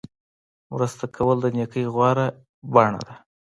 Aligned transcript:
مرسته 0.73 1.05
کول 1.15 1.37
د 1.41 1.45
نیکۍ 1.57 1.83
غوره 1.93 2.27
بڼه 2.73 3.01
ده. 3.07 3.15